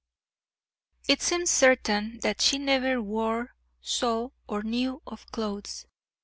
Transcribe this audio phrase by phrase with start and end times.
[1.07, 5.85] It seems certain that she never wore, saw, nor knew of, clothes.